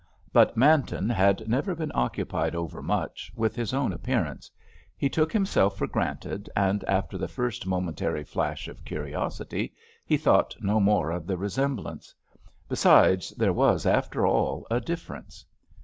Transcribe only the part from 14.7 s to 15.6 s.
a difference.